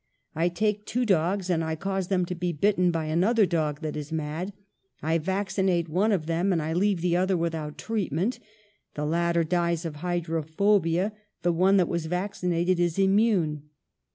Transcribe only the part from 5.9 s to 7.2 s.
of them, and I leave the